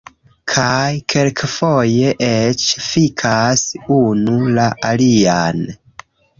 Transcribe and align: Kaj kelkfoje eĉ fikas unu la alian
Kaj 0.51 0.87
kelkfoje 1.13 2.15
eĉ 2.29 2.65
fikas 2.87 3.63
unu 3.99 4.41
la 4.59 4.69
alian 4.93 5.65